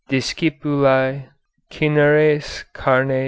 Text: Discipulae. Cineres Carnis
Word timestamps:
Discipulae. 0.09 1.29
Cineres 1.69 2.65
Carnis 2.73 3.09